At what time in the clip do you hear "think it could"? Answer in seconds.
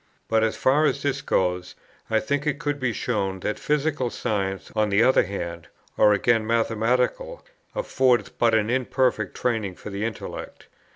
2.19-2.79